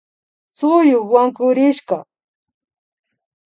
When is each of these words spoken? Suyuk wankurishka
Suyuk 0.57 1.05
wankurishka 1.11 1.97